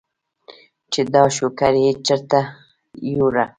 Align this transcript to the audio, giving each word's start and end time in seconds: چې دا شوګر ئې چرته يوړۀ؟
چې 0.91 1.01
دا 1.13 1.23
شوګر 1.35 1.73
ئې 1.83 1.91
چرته 2.05 2.39
يوړۀ؟ 3.15 3.45